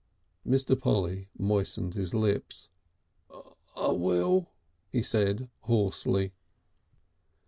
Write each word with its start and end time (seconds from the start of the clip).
'"Mr. 0.53 0.75
Polly 0.75 1.29
moistened 1.37 1.93
his 1.93 2.11
lips. 2.11 2.69
"I 3.77 3.89
will," 3.91 4.49
he 4.91 5.03
said 5.03 5.47
hoarsely. 5.59 6.33